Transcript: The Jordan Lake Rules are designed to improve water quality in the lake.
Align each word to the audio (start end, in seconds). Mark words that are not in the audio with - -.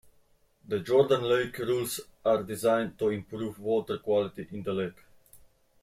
The 0.67 0.79
Jordan 0.79 1.21
Lake 1.25 1.59
Rules 1.59 1.99
are 2.25 2.41
designed 2.41 2.97
to 2.97 3.09
improve 3.09 3.59
water 3.59 3.99
quality 3.99 4.47
in 4.49 4.63
the 4.63 4.73
lake. 4.73 4.97